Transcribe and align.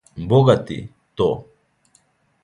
Бога 0.17 0.57
ти, 0.65 0.89
то. 1.15 1.27